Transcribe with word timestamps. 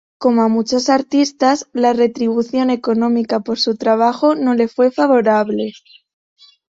Como 0.17 0.41
a 0.41 0.47
muchos 0.47 0.89
artistas, 0.89 1.69
la 1.73 1.93
retribución 1.93 2.71
económica 2.71 3.41
por 3.41 3.59
su 3.59 3.75
trabajo 3.77 4.33
no 4.33 4.55
le 4.55 4.67
fue 4.67 4.89
favorable. 4.89 5.73